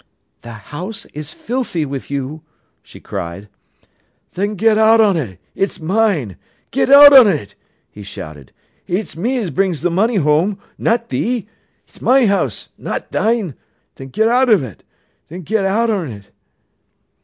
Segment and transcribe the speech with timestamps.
[0.41, 2.41] "The house is filthy with you,"
[2.81, 3.47] she cried.
[4.33, 6.37] "Then get out on it—it's mine.
[6.71, 7.53] Get out on it!"
[7.91, 8.51] he shouted.
[8.87, 11.47] "It's me as brings th' money whoam, not thee.
[11.87, 13.53] It's my house, not thine.
[13.93, 16.31] Then ger out on't—ger out on't!"